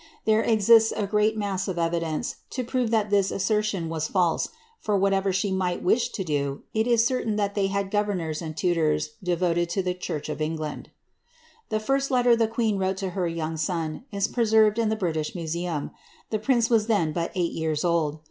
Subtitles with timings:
[0.25, 4.97] There ezisto a grsat ■ of eridence, to profe that this assertion waa fidse, for
[4.97, 9.09] whatever she |kt wish to do, it ii certain that they had governors and tutors
[9.23, 10.89] da> sd to the chuich of England.
[11.71, 15.35] rhe first letter the qneen wrote to her young son, is presenred in the tHh
[15.35, 15.91] Museum;
[16.31, 18.17] the pince was then but eight years old.